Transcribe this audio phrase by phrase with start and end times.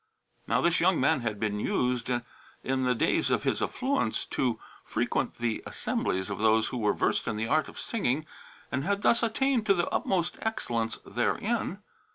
[0.47, 2.09] Now this young man had been used,
[2.63, 7.27] in the days of his affluence, to frequent the assemblies of those who were versed
[7.27, 8.25] in the art of singing
[8.71, 11.83] and had thus attained to the utmost excellence therein.